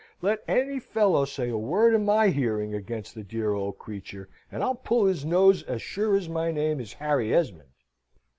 [0.23, 4.63] "Let any fellow say a word in my hearing against that dear old creature, and
[4.63, 7.69] I'll pull his nose, as sure as my name is Harry Esmond.